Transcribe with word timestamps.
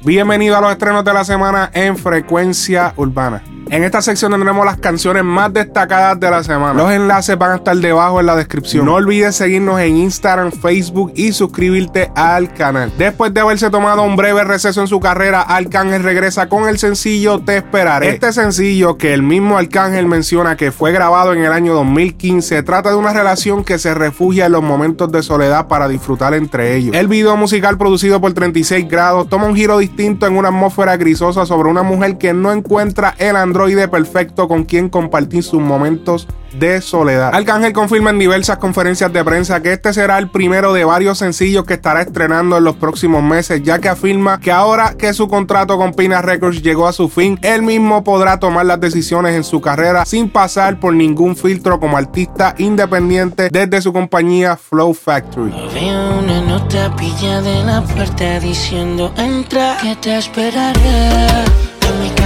Bienvenido 0.00 0.56
a 0.56 0.60
los 0.60 0.70
estrenos 0.70 1.04
de 1.04 1.12
la 1.12 1.24
semana 1.24 1.70
en 1.74 1.96
Frecuencia 1.96 2.92
Urbana. 2.96 3.42
En 3.70 3.84
esta 3.84 4.00
sección 4.00 4.32
tendremos 4.32 4.64
las 4.64 4.78
canciones 4.78 5.24
más 5.24 5.52
destacadas 5.52 6.18
de 6.18 6.30
la 6.30 6.42
semana. 6.42 6.72
Los 6.72 6.90
enlaces 6.90 7.36
van 7.36 7.52
a 7.52 7.56
estar 7.56 7.76
debajo 7.76 8.18
en 8.18 8.24
la 8.24 8.34
descripción. 8.34 8.86
No 8.86 8.94
olvides 8.94 9.36
seguirnos 9.36 9.78
en 9.80 9.98
Instagram, 9.98 10.52
Facebook 10.52 11.12
y 11.14 11.32
suscribirte 11.32 12.10
al 12.14 12.54
canal. 12.54 12.90
Después 12.96 13.34
de 13.34 13.40
haberse 13.40 13.68
tomado 13.68 14.04
un 14.04 14.16
breve 14.16 14.42
receso 14.44 14.80
en 14.80 14.86
su 14.86 15.00
carrera, 15.00 15.42
Arcángel 15.42 16.02
regresa 16.02 16.48
con 16.48 16.66
el 16.66 16.78
sencillo 16.78 17.40
Te 17.40 17.58
Esperaré. 17.58 18.08
Este 18.08 18.32
sencillo, 18.32 18.96
que 18.96 19.12
el 19.12 19.22
mismo 19.22 19.58
Arcángel 19.58 20.06
menciona 20.06 20.56
que 20.56 20.72
fue 20.72 20.90
grabado 20.90 21.34
en 21.34 21.44
el 21.44 21.52
año 21.52 21.74
2015, 21.74 22.62
trata 22.62 22.88
de 22.88 22.96
una 22.96 23.12
relación 23.12 23.64
que 23.64 23.78
se 23.78 23.92
refugia 23.92 24.46
en 24.46 24.52
los 24.52 24.62
momentos 24.62 25.12
de 25.12 25.22
soledad 25.22 25.68
para 25.68 25.88
disfrutar 25.88 26.32
entre 26.32 26.74
ellos. 26.76 26.96
El 26.96 27.06
video 27.06 27.36
musical 27.36 27.76
producido 27.76 28.18
por 28.18 28.32
36 28.32 28.88
grados 28.88 29.28
toma 29.28 29.46
un 29.46 29.54
giro 29.54 29.76
distinto 29.76 30.26
en 30.26 30.38
una 30.38 30.48
atmósfera 30.48 30.96
grisosa 30.96 31.44
sobre 31.44 31.68
una 31.68 31.82
mujer 31.82 32.16
que 32.16 32.32
no 32.32 32.50
encuentra 32.50 33.14
el 33.18 33.36
androide 33.36 33.57
androide 33.58 33.88
perfecto 33.88 34.46
con 34.46 34.64
quien 34.64 34.88
compartir 34.88 35.42
sus 35.42 35.60
momentos 35.60 36.28
de 36.56 36.80
soledad. 36.80 37.34
Arcángel 37.34 37.72
confirma 37.72 38.10
en 38.10 38.20
diversas 38.20 38.58
conferencias 38.58 39.12
de 39.12 39.24
prensa 39.24 39.60
que 39.60 39.72
este 39.72 39.92
será 39.92 40.16
el 40.18 40.30
primero 40.30 40.72
de 40.72 40.84
varios 40.84 41.18
sencillos 41.18 41.64
que 41.64 41.74
estará 41.74 42.02
estrenando 42.02 42.56
en 42.56 42.64
los 42.64 42.76
próximos 42.76 43.22
meses, 43.22 43.60
ya 43.64 43.80
que 43.80 43.88
afirma 43.88 44.38
que 44.38 44.52
ahora 44.52 44.94
que 44.96 45.12
su 45.12 45.26
contrato 45.26 45.76
con 45.76 45.92
Pina 45.92 46.22
Records 46.22 46.62
llegó 46.62 46.86
a 46.86 46.92
su 46.92 47.08
fin, 47.08 47.38
él 47.42 47.62
mismo 47.62 48.04
podrá 48.04 48.38
tomar 48.38 48.64
las 48.64 48.80
decisiones 48.80 49.34
en 49.34 49.42
su 49.42 49.60
carrera 49.60 50.04
sin 50.04 50.30
pasar 50.30 50.78
por 50.78 50.94
ningún 50.94 51.36
filtro 51.36 51.80
como 51.80 51.96
artista 51.96 52.54
independiente 52.58 53.48
desde 53.50 53.82
su 53.82 53.92
compañía 53.92 54.56
Flow 54.56 54.94
Factory. 54.94 55.52
de 57.18 57.64
la 57.64 57.82
puerta 57.82 58.38
diciendo 58.38 59.12
entra 59.16 59.76
que 59.82 59.96
te 59.96 60.16
esperaré 60.16 61.67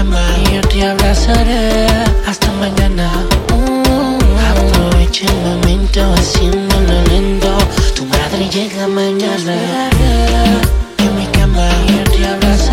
y 0.05 0.55
yo 0.55 0.61
te 0.62 0.84
abrazaré 0.84 1.86
hasta 2.27 2.50
mañana. 2.53 3.08
Uh, 3.53 4.19
aprovecha 4.50 5.27
el 5.27 5.36
momento 5.42 6.12
haciéndolo 6.14 7.03
lento. 7.09 7.56
Tu 7.94 8.05
madre 8.06 8.48
llega 8.50 8.89
mañana. 8.89 10.61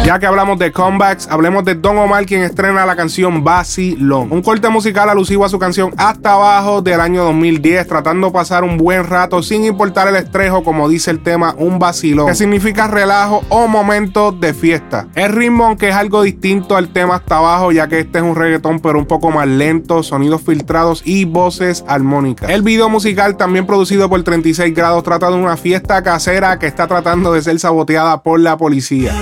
Ya 0.10 0.18
que 0.18 0.26
hablamos 0.26 0.58
de 0.58 0.72
comebacks, 0.72 1.28
hablemos 1.28 1.64
de 1.66 1.76
Don 1.76 1.96
Omar, 2.00 2.26
quien 2.26 2.42
estrena 2.42 2.84
la 2.84 2.96
canción 2.96 3.46
Long. 4.00 4.32
Un 4.32 4.42
corte 4.42 4.68
musical 4.70 5.08
alusivo 5.08 5.46
a 5.46 5.50
su 5.50 5.60
canción 5.60 5.94
Hasta 5.98 6.34
Abajo 6.34 6.82
del 6.82 7.00
año 7.00 7.26
2010, 7.26 7.88
tratando 7.88 8.26
de 8.26 8.34
pasar 8.34 8.64
un 8.64 8.80
buen 8.80 9.04
rato 9.04 9.44
sin 9.44 9.66
importar 9.66 10.08
el 10.08 10.16
estrejo, 10.16 10.64
como 10.64 10.90
dice 10.90 11.12
el 11.12 11.22
tema, 11.22 11.54
un 11.60 11.78
vacilón, 11.78 12.26
que 12.26 12.34
significa 12.34 12.88
relajo 12.88 13.44
o 13.50 13.68
momento 13.68 14.32
de 14.32 14.56
fiesta. 14.56 15.08
El 15.14 15.32
ritmo, 15.32 15.66
aunque 15.66 15.90
es 15.90 15.96
algo 15.96 16.24
distinto 16.24 16.76
al 16.76 16.90
tema 16.90 17.18
Hasta 17.18 17.38
Abajo, 17.38 17.72
ya 17.72 17.88
que 17.88 18.00
este 18.00 18.18
es 18.18 18.24
un 18.24 18.36
reggaetón, 18.36 18.80
pero 18.80 18.98
un 18.98 19.06
poco 19.06 19.30
más 19.30 19.48
lento, 19.48 20.02
sonidos 20.02 20.42
filtrados 20.42 21.04
y 21.06 21.26
voces 21.26 21.86
armónicas. 21.88 22.50
El 22.50 22.64
video 22.64 22.90
musical, 22.90 23.38
también 23.38 23.68
producido 23.68 24.10
por 24.10 24.24
36 24.24 24.74
grados, 24.74 25.04
trata 25.04 25.30
de 25.30 25.36
una 25.36 25.56
fiesta 25.56 26.02
casera 26.02 26.58
que 26.58 26.66
está 26.66 26.88
tratando 26.88 27.32
de 27.32 27.44
ser 27.44 27.60
saboteada 27.60 28.24
por 28.24 28.40
la 28.40 28.58
policía. 28.58 29.14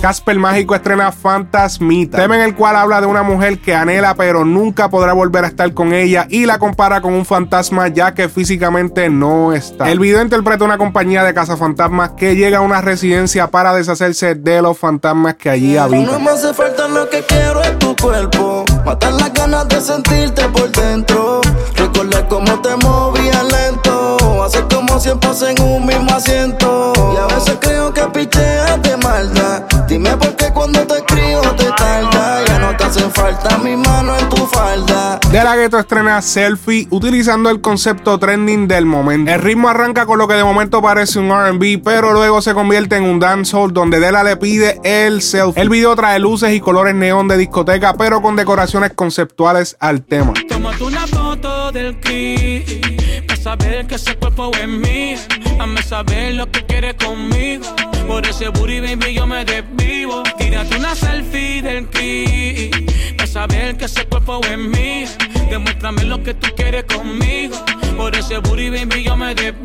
Casper 0.00 0.38
Mágico 0.38 0.74
estrena 0.76 1.10
Fantasmita, 1.10 2.18
tema 2.18 2.36
en 2.36 2.42
el 2.42 2.54
cual 2.54 2.76
habla 2.76 3.00
de 3.00 3.08
una 3.08 3.24
mujer 3.24 3.60
que 3.60 3.74
anhela 3.74 4.14
pero 4.14 4.44
nunca 4.44 4.88
podrá 4.88 5.12
volver 5.14 5.44
a 5.44 5.48
estar 5.48 5.74
con 5.74 5.92
ella 5.92 6.28
y 6.30 6.46
la 6.46 6.60
compara 6.60 7.00
con 7.00 7.12
un 7.12 7.24
fantasma 7.24 7.88
ya 7.88 8.14
que 8.14 8.28
físicamente 8.28 9.10
no 9.10 9.52
está. 9.52 9.90
El 9.90 9.98
video 9.98 10.22
interpreta 10.22 10.64
una 10.64 10.78
compañía 10.78 11.24
de 11.24 11.34
cazafantasmas 11.34 12.10
que 12.10 12.36
llega 12.36 12.58
a 12.58 12.60
una 12.60 12.82
residencia 12.82 13.50
para 13.50 13.74
deshacerse 13.74 14.36
de 14.36 14.62
los 14.62 14.78
fantasmas 14.78 15.34
que 15.34 15.50
allí 15.50 15.76
habitan. 15.76 16.06
No 16.06 16.20
me 16.20 16.30
hace 16.30 16.54
falta 16.54 16.86
lo 16.86 17.10
que 17.10 17.24
quiero 17.24 17.64
en 17.64 17.76
tu 17.80 17.96
cuerpo, 17.96 18.64
matar 18.84 19.12
las 19.14 19.32
ganas 19.32 19.66
de 19.66 19.80
sentirte 19.80 20.48
por 20.50 20.70
dentro, 20.70 21.40
recordar 21.74 22.28
cómo 22.28 22.60
te 22.60 22.76
siempre 25.06 25.30
en 25.50 25.62
un 25.62 25.86
mismo 25.86 26.10
asiento 26.12 26.92
y 27.14 27.16
a 27.16 27.26
veces 27.32 27.56
creo 27.60 27.94
que 27.94 28.02
picheas 28.06 28.82
de 28.82 28.96
maldad. 28.96 29.62
Dime 29.86 30.16
por 30.16 30.34
qué 30.34 30.52
cuando 30.52 30.84
te 30.84 30.96
escribo 30.96 31.42
te 31.56 31.70
tarda. 31.76 32.44
Ya 32.44 32.58
no 32.58 32.76
te 32.76 32.84
hacen 32.84 33.12
falta 33.12 33.56
mi 33.58 33.76
mano 33.76 34.16
en 34.18 34.28
tu 34.28 34.44
falda. 34.48 34.95
De 35.36 35.44
la 35.44 35.54
gueto 35.54 35.78
estrena 35.78 36.22
Selfie 36.22 36.88
utilizando 36.88 37.50
el 37.50 37.60
concepto 37.60 38.18
trending 38.18 38.66
del 38.66 38.86
momento. 38.86 39.30
El 39.30 39.42
ritmo 39.42 39.68
arranca 39.68 40.06
con 40.06 40.16
lo 40.16 40.26
que 40.26 40.32
de 40.32 40.42
momento 40.42 40.80
parece 40.80 41.18
un 41.18 41.28
RB, 41.28 41.82
pero 41.84 42.14
luego 42.14 42.40
se 42.40 42.54
convierte 42.54 42.96
en 42.96 43.02
un 43.02 43.20
dancehall 43.20 43.74
donde 43.74 44.00
Dela 44.00 44.24
le 44.24 44.38
pide 44.38 44.80
el 44.82 45.20
selfie. 45.20 45.60
El 45.60 45.68
video 45.68 45.94
trae 45.94 46.18
luces 46.20 46.54
y 46.54 46.60
colores 46.60 46.94
neón 46.94 47.28
de 47.28 47.36
discoteca, 47.36 47.98
pero 47.98 48.22
con 48.22 48.34
decoraciones 48.34 48.94
conceptuales 48.94 49.76
al 49.78 50.02
tema. 50.04 50.32
Saber 53.42 53.86
que 53.86 53.94
ese 53.94 54.16
cuerpo 54.16 54.50
es 54.60 54.66
mío. 54.66 55.18
Hazme 55.60 55.82
saber 55.82 56.34
lo 56.34 56.50
que 56.50 56.64
quieres 56.64 56.94
conmigo. 56.94 57.64
Por 58.08 58.26
ese 58.26 58.48
booty, 58.48 58.80
baby, 58.80 59.14
yo 59.14 59.26
me 59.26 59.44
desvivo. 59.44 60.22
Tírate 60.38 60.76
una 60.78 60.94
selfie 60.94 61.62
del. 61.62 61.86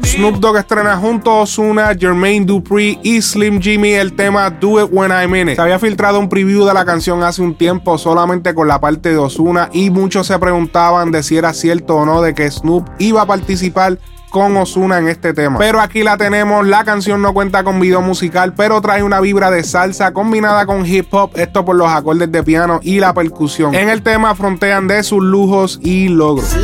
Snoop 0.03 0.39
Dogg 0.39 0.57
estrena 0.57 0.97
junto 0.97 1.31
a 1.31 1.41
Ozuna, 1.41 1.95
Jermaine 1.97 2.45
Dupri 2.45 2.99
y 3.01 3.21
Slim 3.21 3.61
Jimmy 3.61 3.93
el 3.93 4.13
tema 4.13 4.49
Do 4.49 4.83
It 4.83 4.89
When 4.91 5.11
I'm 5.11 5.33
In 5.35 5.49
It. 5.49 5.55
Se 5.55 5.61
había 5.61 5.79
filtrado 5.79 6.19
un 6.19 6.27
preview 6.27 6.65
de 6.65 6.73
la 6.73 6.83
canción 6.83 7.23
hace 7.23 7.41
un 7.41 7.55
tiempo 7.55 7.97
solamente 7.97 8.53
con 8.53 8.67
la 8.67 8.81
parte 8.81 9.09
de 9.09 9.17
Ozuna 9.17 9.69
y 9.71 9.89
muchos 9.89 10.27
se 10.27 10.37
preguntaban 10.37 11.11
de 11.11 11.23
si 11.23 11.37
era 11.37 11.53
cierto 11.53 11.95
o 11.95 12.05
no 12.05 12.21
de 12.21 12.33
que 12.33 12.51
Snoop 12.51 12.89
iba 12.99 13.21
a 13.21 13.25
participar 13.25 13.99
con 14.31 14.57
Osuna 14.57 14.97
en 14.97 15.09
este 15.09 15.33
tema. 15.33 15.59
Pero 15.59 15.79
aquí 15.79 16.01
la 16.01 16.17
tenemos, 16.17 16.65
la 16.65 16.83
canción 16.83 17.21
no 17.21 17.33
cuenta 17.33 17.63
con 17.63 17.79
video 17.79 18.01
musical, 18.01 18.53
pero 18.55 18.81
trae 18.81 19.03
una 19.03 19.19
vibra 19.19 19.51
de 19.51 19.63
salsa 19.63 20.13
combinada 20.13 20.65
con 20.65 20.85
hip 20.85 21.13
hop, 21.13 21.31
esto 21.35 21.63
por 21.65 21.75
los 21.75 21.89
acordes 21.89 22.31
de 22.31 22.41
piano 22.41 22.79
y 22.81 22.99
la 22.99 23.13
percusión. 23.13 23.75
En 23.75 23.89
el 23.89 24.01
tema 24.01 24.33
frontean 24.33 24.87
de 24.87 25.03
sus 25.03 25.21
lujos 25.21 25.79
y 25.83 26.07
logros. 26.07 26.55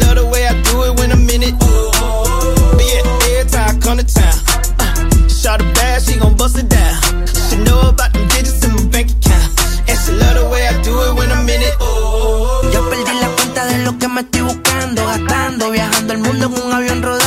Yo 12.74 12.90
perdí 12.90 13.20
la 13.20 13.28
cuenta 13.36 13.66
de 13.66 13.78
lo 13.80 13.98
que 13.98 14.08
me 14.08 14.22
estoy 14.22 14.42
buscando, 14.42 15.06
gastando, 15.06 15.70
viajando 15.72 16.14
el 16.14 16.20
mundo 16.20 16.46
en 16.46 16.54
un 16.64 16.74
avión 16.74 17.04
rodando. 17.04 17.27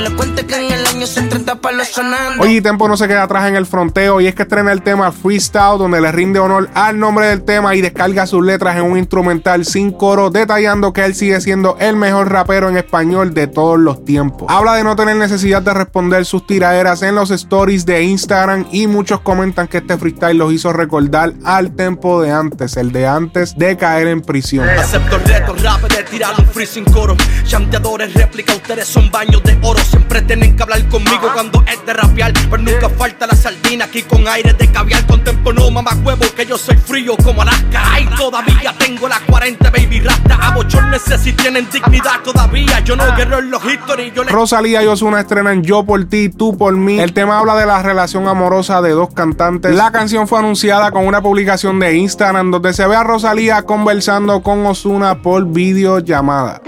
Le 0.00 0.10
cuente 0.10 0.46
que 0.46 0.54
en 0.54 0.72
el 0.72 0.86
año 0.86 1.06
son 1.06 1.28
30 1.28 1.56
palos 1.56 1.88
sonando. 1.88 2.42
Oye, 2.42 2.62
Tempo 2.62 2.88
no 2.88 2.96
se 2.96 3.08
queda 3.08 3.24
atrás 3.24 3.48
en 3.48 3.56
el 3.56 3.66
fronteo 3.66 4.20
y 4.20 4.26
es 4.26 4.34
que 4.34 4.42
estrena 4.42 4.72
el 4.72 4.82
tema 4.82 5.12
Freestyle, 5.12 5.78
donde 5.78 6.00
le 6.00 6.12
rinde 6.12 6.38
honor 6.38 6.68
al 6.74 6.98
nombre 6.98 7.26
del 7.26 7.42
tema 7.42 7.74
y 7.74 7.80
descarga 7.80 8.26
sus 8.26 8.44
letras 8.44 8.76
en 8.76 8.82
un 8.82 8.98
instrumental 8.98 9.64
sin 9.64 9.92
coro, 9.92 10.30
detallando 10.30 10.92
que 10.92 11.04
él 11.04 11.14
sigue 11.14 11.40
siendo 11.40 11.76
el 11.80 11.96
mejor 11.96 12.30
rapero 12.30 12.68
en 12.68 12.76
español 12.76 13.34
de 13.34 13.46
todos 13.46 13.78
los 13.78 14.04
tiempos. 14.04 14.46
Habla 14.48 14.74
de 14.74 14.84
no 14.84 14.96
tener 14.96 15.16
necesidad 15.16 15.62
de 15.62 15.74
responder 15.74 16.24
sus 16.24 16.46
tiraderas 16.46 17.02
en 17.02 17.14
los 17.14 17.30
stories 17.30 17.84
de 17.86 18.02
Instagram 18.04 18.66
y 18.72 18.86
muchos 18.86 19.20
comentan 19.20 19.68
que 19.68 19.78
este 19.78 19.96
freestyle 19.98 20.38
los 20.38 20.52
hizo 20.52 20.72
recordar 20.72 21.32
al 21.44 21.74
tempo 21.74 22.22
de 22.22 22.30
antes, 22.30 22.76
el 22.76 22.92
de 22.92 23.06
antes 23.06 23.56
de 23.56 23.76
caer 23.76 24.08
en 24.08 24.22
prisión. 24.22 24.68
Acepto 24.68 25.16
el 25.16 25.24
reto, 25.24 25.54
rap 25.62 25.82
de 25.82 26.02
tirar 26.04 26.34
un 26.38 26.46
free 26.46 26.66
sin 26.66 26.84
coro. 26.84 27.16
Chanteadores, 27.44 28.14
réplica, 28.14 28.54
ustedes 28.54 28.86
son 28.86 29.10
baños 29.10 29.42
de 29.42 29.58
oro. 29.62 29.80
Siempre 29.90 30.22
tienen 30.22 30.56
que 30.56 30.62
hablar 30.62 30.86
conmigo 30.88 31.30
cuando 31.34 31.64
es 31.66 31.84
de 31.84 31.92
rapear. 31.92 32.32
Pero 32.32 32.62
nunca 32.62 32.88
falta 32.88 33.26
la 33.26 33.34
sardina 33.34 33.86
aquí 33.86 34.02
con 34.02 34.26
aire 34.28 34.52
de 34.52 34.70
caviar. 34.70 35.04
Con 35.06 35.24
tempo 35.24 35.52
no 35.52 35.70
mamá 35.70 35.90
huevo 36.04 36.24
que 36.36 36.46
yo 36.46 36.56
soy 36.56 36.76
frío 36.76 37.16
como 37.24 37.42
Alaska. 37.42 37.82
Ay, 37.92 38.08
todavía 38.16 38.72
tengo 38.78 39.08
la 39.08 39.20
40 39.26 39.70
baby 39.70 40.00
rasta. 40.00 40.38
A 40.40 40.54
sé 40.98 41.18
si 41.18 41.32
tienen 41.32 41.68
dignidad 41.70 42.20
todavía. 42.22 42.80
Yo 42.80 42.94
no 42.94 43.04
quiero 43.14 43.38
en 43.38 43.50
los 43.50 43.64
history. 43.64 44.12
Yo 44.14 44.24
le... 44.24 44.30
Rosalía 44.30 44.82
y 44.82 44.86
Osuna 44.86 45.20
estrenan 45.20 45.62
Yo 45.62 45.84
por 45.84 46.04
ti, 46.04 46.28
tú 46.28 46.56
por 46.56 46.74
mí. 46.74 47.00
El 47.00 47.12
tema 47.12 47.38
habla 47.38 47.56
de 47.56 47.66
la 47.66 47.82
relación 47.82 48.28
amorosa 48.28 48.80
de 48.82 48.90
dos 48.90 49.12
cantantes. 49.12 49.74
La 49.74 49.90
canción 49.90 50.28
fue 50.28 50.38
anunciada 50.38 50.90
con 50.90 51.06
una 51.06 51.22
publicación 51.22 51.78
de 51.80 51.96
Instagram 51.96 52.50
donde 52.50 52.72
se 52.72 52.86
ve 52.86 52.96
a 52.96 53.02
Rosalía 53.02 53.62
conversando 53.62 54.42
con 54.42 54.64
Osuna 54.66 55.22
por 55.22 55.46
videollamada. 55.46 56.60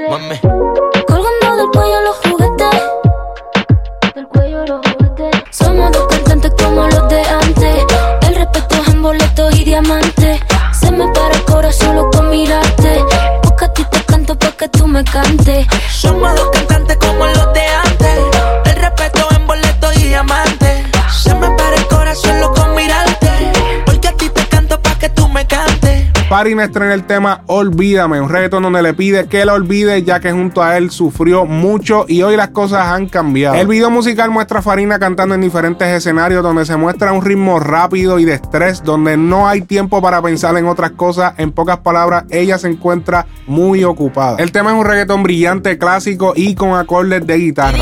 Colgando 1.06 1.56
del 1.56 1.66
cuello 1.72 2.00
diamante. 9.82 10.40
Se 10.72 10.90
me 10.90 11.06
para 11.08 11.34
el 11.34 11.44
corazón 11.44 11.88
solo 11.88 12.10
con 12.10 12.30
mirarte. 12.30 13.04
Porque 13.42 13.64
a 13.64 13.72
ti 13.72 13.84
te 13.90 14.04
canto 14.04 14.38
para 14.38 14.52
que 14.52 14.68
tú 14.68 14.86
me 14.86 15.04
cantes. 15.04 15.66
Somos 15.90 16.34
dos 16.36 16.50
cantantes 16.50 16.96
como 16.98 17.26
los 17.26 17.52
de 17.52 17.61
Parina 26.32 26.64
estrena 26.64 26.94
el 26.94 27.04
tema 27.04 27.42
Olvídame, 27.46 28.18
un 28.18 28.30
reggaetón 28.30 28.62
donde 28.62 28.82
le 28.82 28.94
pide 28.94 29.26
que 29.26 29.44
la 29.44 29.52
olvide 29.52 30.02
ya 30.02 30.18
que 30.18 30.32
junto 30.32 30.62
a 30.62 30.78
él 30.78 30.90
sufrió 30.90 31.44
mucho 31.44 32.06
y 32.08 32.22
hoy 32.22 32.36
las 32.36 32.48
cosas 32.48 32.86
han 32.86 33.06
cambiado. 33.06 33.54
El 33.54 33.66
video 33.66 33.90
musical 33.90 34.30
muestra 34.30 34.60
a 34.60 34.62
Farina 34.62 34.98
cantando 34.98 35.34
en 35.34 35.42
diferentes 35.42 35.86
escenarios 35.86 36.42
donde 36.42 36.64
se 36.64 36.74
muestra 36.78 37.12
un 37.12 37.22
ritmo 37.22 37.60
rápido 37.60 38.18
y 38.18 38.24
de 38.24 38.32
estrés, 38.32 38.82
donde 38.82 39.18
no 39.18 39.46
hay 39.46 39.60
tiempo 39.60 40.00
para 40.00 40.22
pensar 40.22 40.56
en 40.56 40.68
otras 40.68 40.92
cosas. 40.92 41.34
En 41.36 41.52
pocas 41.52 41.80
palabras, 41.80 42.24
ella 42.30 42.56
se 42.56 42.68
encuentra 42.68 43.26
muy 43.46 43.84
ocupada. 43.84 44.38
El 44.38 44.52
tema 44.52 44.70
es 44.72 44.78
un 44.78 44.86
reggaetón 44.86 45.22
brillante, 45.22 45.76
clásico 45.76 46.32
y 46.34 46.54
con 46.54 46.72
acordes 46.72 47.26
de 47.26 47.36
guitarra. 47.36 47.76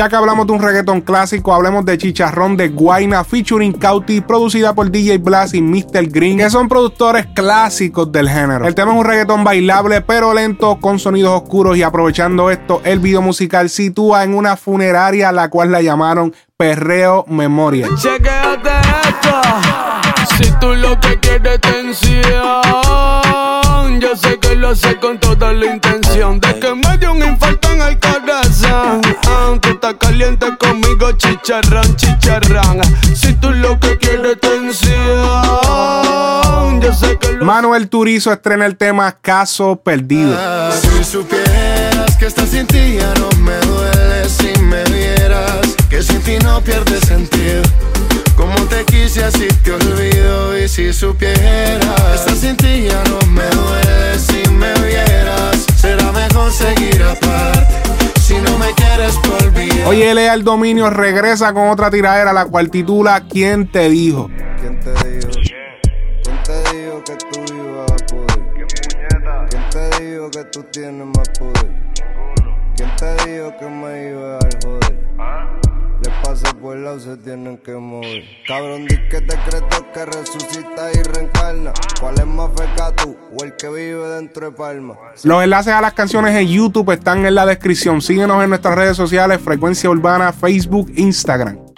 Ya 0.00 0.08
que 0.08 0.16
hablamos 0.16 0.46
de 0.46 0.54
un 0.54 0.62
reggaetón 0.62 1.02
clásico, 1.02 1.52
hablemos 1.52 1.84
de 1.84 1.98
Chicharrón 1.98 2.56
de 2.56 2.70
Guaina 2.70 3.22
featuring 3.22 3.74
Cauti, 3.74 4.22
producida 4.22 4.74
por 4.74 4.90
DJ 4.90 5.18
Blas 5.18 5.52
y 5.52 5.60
Mr. 5.60 6.08
Green, 6.08 6.38
que 6.38 6.48
son 6.48 6.70
productores 6.70 7.26
clásicos 7.34 8.10
del 8.10 8.26
género. 8.26 8.66
El 8.66 8.74
tema 8.74 8.92
es 8.92 8.98
un 8.98 9.04
reggaetón 9.04 9.44
bailable 9.44 10.00
pero 10.00 10.32
lento, 10.32 10.78
con 10.80 10.98
sonidos 10.98 11.42
oscuros 11.42 11.76
y 11.76 11.82
aprovechando 11.82 12.50
esto, 12.50 12.80
el 12.84 12.98
video 12.98 13.20
musical 13.20 13.68
sitúa 13.68 14.24
en 14.24 14.32
una 14.32 14.56
funeraria 14.56 15.32
la 15.32 15.50
cual 15.50 15.70
la 15.70 15.82
llamaron 15.82 16.34
Perreo 16.56 17.26
Memoria. 17.28 17.86
Si 20.38 20.50
tú 20.62 20.74
lo 20.76 20.98
que 20.98 21.18
quieres 21.18 21.60
tensión, 21.60 22.22
yo 24.00 24.16
sé 24.16 24.38
que 24.38 24.56
lo 24.56 24.74
sé 24.74 24.96
con 24.96 25.20
toda 25.20 25.52
la 25.52 25.66
intención 25.66 26.40
de 26.40 26.58
que 26.58 26.74
me 26.74 26.96
dio 26.98 27.12
un 27.12 27.22
infarto 27.22 27.70
en 27.70 27.82
el 27.82 27.98
corazón. 28.00 29.02
Aunque 29.28 29.70
está 29.72 29.96
caliente 29.98 30.46
conmigo, 30.56 31.12
chicharrón, 31.12 31.94
chicharrón. 31.96 32.80
Si 33.14 33.34
tú 33.34 33.50
lo 33.50 33.78
que 33.78 33.98
quieres 33.98 34.40
tensión, 34.40 34.90
yo 36.80 36.94
sé 36.94 37.18
que 37.18 37.32
lo 37.32 37.44
Manuel 37.44 37.90
Turizo 37.90 38.32
estrena 38.32 38.64
el 38.64 38.76
tema 38.76 39.12
Caso 39.20 39.76
Perdido. 39.76 40.34
si 40.72 41.04
supieras 41.04 42.16
que 42.18 42.26
estás 42.26 42.48
sin 42.48 42.66
ti 42.66 42.96
ya 42.98 43.12
no 43.14 43.28
me 43.42 43.56
duele 43.66 44.28
si 44.28 44.58
me 44.62 44.82
vieras 44.84 45.76
que 45.90 46.02
sin 46.02 46.22
ti 46.22 46.38
no 46.42 46.60
pierde 46.62 46.98
sentido. 47.00 47.62
Como 48.36 48.54
te 48.68 48.84
quise 48.86 49.22
así 49.24 49.48
te 49.62 49.72
olvido 49.72 50.56
y 50.58 50.66
si 50.68 50.94
supieras 50.94 51.39
Oye, 59.90 60.14
Lea 60.14 60.34
el 60.34 60.44
dominio 60.44 60.88
regresa 60.88 61.52
con 61.52 61.68
otra 61.68 61.90
tiradera 61.90 62.32
la 62.32 62.44
cual 62.44 62.70
titula 62.70 63.24
¿Quién 63.28 63.72
te 63.72 63.88
dijo? 63.88 64.30
¿Quién 64.60 64.78
te 64.78 64.90
dijo? 64.92 65.30
¿Quién 66.22 66.42
te 66.44 66.76
dijo 66.76 67.02
que 67.02 67.16
tú 67.16 67.54
ibas 67.56 67.90
a 67.90 67.96
poder? 68.06 68.40
¿Quién 69.50 69.62
te 69.68 70.04
dijo 70.04 70.30
que 70.30 70.44
tú 70.44 70.62
tienes 70.70 71.06
más 71.08 71.28
poder? 71.36 71.74
¿Quién 72.76 72.90
te 72.94 73.28
dijo 73.28 73.52
que 73.58 73.66
me 73.66 74.10
iba 74.10 74.36
a 74.36 74.48
joder? 74.62 74.79
Le 76.30 76.36
pasa 76.36 76.54
por 76.54 76.76
lado, 76.76 77.00
se 77.00 77.16
tienen 77.16 77.58
que 77.58 77.72
mover. 77.72 78.22
Cabrón, 78.46 78.86
di 78.86 78.96
que 79.08 79.20
decreto 79.20 79.84
que 79.92 80.04
resucita 80.06 80.92
y 80.94 81.02
reencarna. 81.02 81.72
¿Cuál 82.00 82.20
es 82.20 82.26
más 82.26 82.50
feca 82.56 82.94
tú 82.94 83.16
o 83.36 83.42
el 83.42 83.56
que 83.56 83.68
vive 83.68 84.08
dentro 84.10 84.46
de 84.46 84.52
Palma? 84.52 84.94
Los 85.24 85.42
enlaces 85.42 85.72
a 85.72 85.80
las 85.80 85.92
canciones 85.92 86.36
en 86.36 86.46
YouTube 86.46 86.92
están 86.92 87.26
en 87.26 87.34
la 87.34 87.46
descripción. 87.46 88.00
Síguenos 88.00 88.44
en 88.44 88.50
nuestras 88.50 88.76
redes 88.76 88.96
sociales, 88.96 89.40
Frecuencia 89.40 89.90
Urbana, 89.90 90.32
Facebook, 90.32 90.92
Instagram. 90.94 91.69